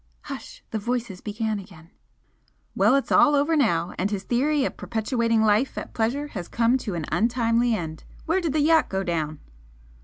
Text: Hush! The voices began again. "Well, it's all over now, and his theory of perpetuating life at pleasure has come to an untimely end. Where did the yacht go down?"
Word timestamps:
Hush! 0.21 0.63
The 0.71 0.79
voices 0.79 1.21
began 1.21 1.59
again. 1.59 1.91
"Well, 2.75 2.95
it's 2.95 3.11
all 3.11 3.35
over 3.35 3.55
now, 3.55 3.93
and 3.99 4.09
his 4.09 4.23
theory 4.23 4.65
of 4.65 4.75
perpetuating 4.75 5.43
life 5.43 5.77
at 5.77 5.93
pleasure 5.93 6.29
has 6.29 6.47
come 6.47 6.75
to 6.79 6.95
an 6.95 7.05
untimely 7.11 7.75
end. 7.75 8.03
Where 8.25 8.41
did 8.41 8.53
the 8.53 8.61
yacht 8.61 8.89
go 8.89 9.03
down?" 9.03 9.37